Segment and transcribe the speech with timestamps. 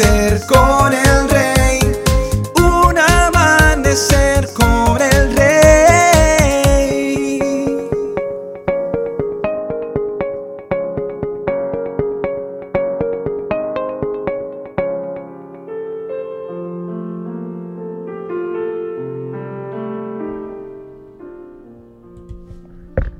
[0.00, 1.80] amanecer con el rey.
[2.56, 5.78] Un amanecer con el rey.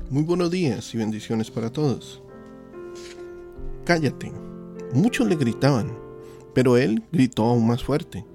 [0.09, 2.21] Muy buenos días y bendiciones para todos.
[3.85, 4.31] Cállate.
[4.93, 6.08] Muchos le gritaban,
[6.53, 8.25] pero él gritó aún más fuerte.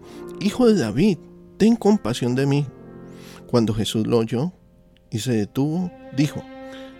[0.41, 1.19] Hijo de David,
[1.57, 2.67] ten compasión de mí.
[3.47, 4.53] Cuando Jesús lo oyó
[5.11, 6.43] y se detuvo, dijo,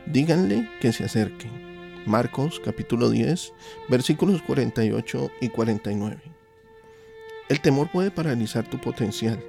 [0.07, 1.49] díganle que se acerque.
[2.07, 3.53] Marcos capítulo 10,
[3.89, 6.23] versículos 48 y 49.
[7.49, 9.43] El temor puede paralizar tu potencial,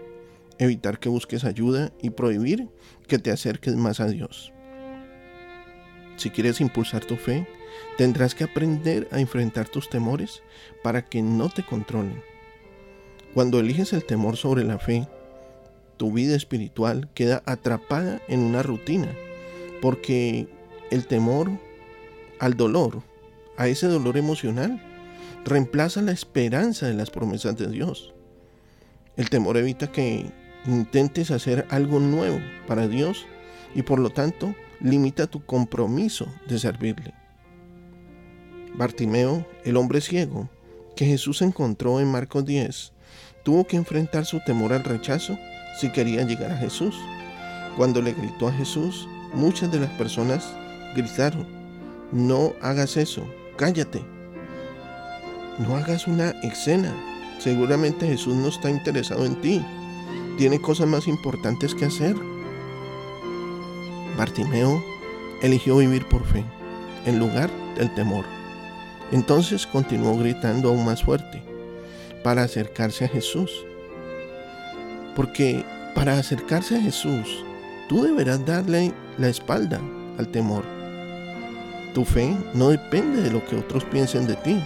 [0.57, 2.69] evitar que busques ayuda y prohibir
[3.07, 4.54] que te acerques más a Dios.
[6.25, 7.45] Si quieres impulsar tu fe,
[7.99, 10.41] tendrás que aprender a enfrentar tus temores
[10.81, 12.19] para que no te controlen.
[13.35, 15.07] Cuando eliges el temor sobre la fe,
[15.97, 19.13] tu vida espiritual queda atrapada en una rutina,
[19.83, 20.47] porque
[20.89, 21.51] el temor
[22.39, 23.03] al dolor,
[23.55, 24.81] a ese dolor emocional,
[25.45, 28.15] reemplaza la esperanza de las promesas de Dios.
[29.15, 30.25] El temor evita que
[30.65, 33.27] intentes hacer algo nuevo para Dios
[33.75, 37.13] y por lo tanto limita tu compromiso de servirle.
[38.73, 40.49] Bartimeo, el hombre ciego,
[40.95, 42.93] que Jesús encontró en Marcos 10,
[43.43, 45.37] tuvo que enfrentar su temor al rechazo
[45.79, 46.95] si quería llegar a Jesús.
[47.77, 50.45] Cuando le gritó a Jesús, muchas de las personas
[50.95, 51.45] gritaron,
[52.11, 53.25] no hagas eso,
[53.57, 54.01] cállate.
[55.59, 56.93] No hagas una escena.
[57.39, 59.61] Seguramente Jesús no está interesado en ti.
[60.37, 62.15] Tiene cosas más importantes que hacer.
[64.17, 64.83] Bartimeo
[65.41, 66.43] eligió vivir por fe,
[67.05, 68.25] en lugar del temor.
[69.11, 71.41] Entonces continuó gritando aún más fuerte,
[72.23, 73.51] para acercarse a Jesús.
[75.15, 77.43] Porque para acercarse a Jesús,
[77.87, 79.79] tú deberás darle la espalda
[80.17, 80.63] al temor.
[81.93, 84.61] Tu fe no depende de lo que otros piensen de ti.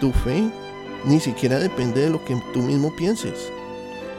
[0.00, 0.48] Tu fe
[1.04, 3.50] ni siquiera depende de lo que tú mismo pienses.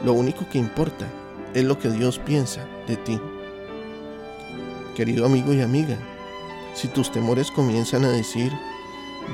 [0.04, 1.06] Lo único que importa
[1.54, 3.20] es lo que Dios piensa de ti.
[5.00, 5.96] Querido amigo y amiga,
[6.74, 8.52] si tus temores comienzan a decir,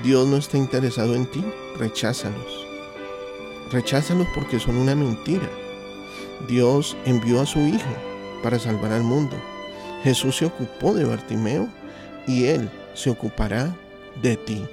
[0.05, 1.45] Dios no está interesado en ti,
[1.77, 2.65] recházalos.
[3.73, 5.51] Recházalos porque son una mentira.
[6.47, 7.97] Dios envió a su Hijo
[8.45, 9.35] para salvar al mundo.
[10.05, 11.69] Jesús se ocupó de Bartimeo
[12.29, 13.77] y Él se ocupará
[14.23, 14.65] de ti.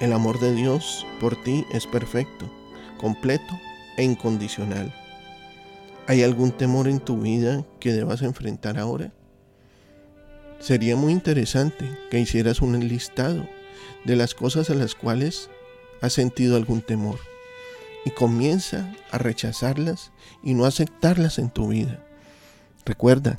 [0.00, 2.50] El amor de Dios por ti es perfecto,
[2.98, 3.54] completo
[3.96, 4.92] e incondicional.
[6.10, 9.12] ¿Hay algún temor en tu vida que debas enfrentar ahora?
[10.58, 13.48] Sería muy interesante que hicieras un listado
[14.04, 15.50] de las cosas a las cuales
[16.00, 17.20] has sentido algún temor
[18.04, 20.10] y comienza a rechazarlas
[20.42, 22.04] y no aceptarlas en tu vida.
[22.84, 23.38] Recuerda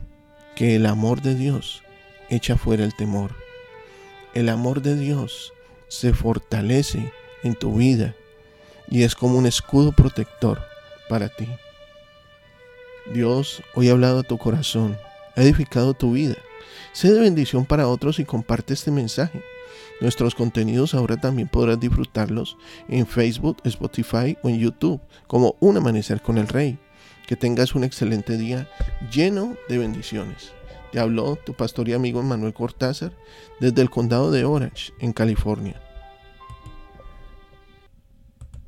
[0.56, 1.84] que el amor de Dios
[2.30, 3.36] echa fuera el temor.
[4.34, 5.52] El amor de Dios
[5.90, 7.12] se fortalece
[7.44, 8.16] en tu vida
[8.88, 10.62] y es como un escudo protector
[11.10, 11.50] para ti.
[13.14, 14.98] Dios hoy ha hablado a tu corazón,
[15.36, 16.36] ha edificado tu vida.
[16.94, 19.44] Sé de bendición para otros y comparte este mensaje.
[20.00, 22.58] Nuestros contenidos ahora también podrás disfrutarlos
[22.88, 26.78] en Facebook, Spotify o en YouTube como Un Amanecer con el Rey.
[27.28, 28.70] Que tengas un excelente día
[29.12, 30.54] lleno de bendiciones.
[30.92, 33.14] Te habló tu pastor y amigo Manuel Cortázar
[33.60, 35.82] desde el condado de Orange, en California.